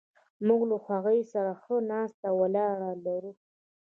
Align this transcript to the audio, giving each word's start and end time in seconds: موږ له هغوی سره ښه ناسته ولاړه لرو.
موږ 0.47 0.61
له 0.71 0.77
هغوی 0.87 1.19
سره 1.33 1.51
ښه 1.61 1.75
ناسته 1.91 2.27
ولاړه 2.39 2.91
لرو. 3.05 3.31